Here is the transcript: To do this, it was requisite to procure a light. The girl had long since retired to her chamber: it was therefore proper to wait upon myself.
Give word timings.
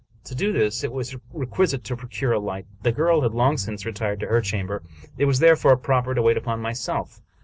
To 0.23 0.33
do 0.33 0.51
this, 0.51 0.83
it 0.83 0.91
was 0.91 1.15
requisite 1.31 1.83
to 1.83 1.95
procure 1.95 2.31
a 2.33 2.39
light. 2.39 2.65
The 2.81 2.91
girl 2.91 3.21
had 3.21 3.33
long 3.35 3.57
since 3.59 3.85
retired 3.85 4.19
to 4.21 4.27
her 4.29 4.41
chamber: 4.41 4.81
it 5.19 5.25
was 5.25 5.37
therefore 5.37 5.77
proper 5.77 6.15
to 6.15 6.23
wait 6.23 6.37
upon 6.37 6.59
myself. 6.59 7.21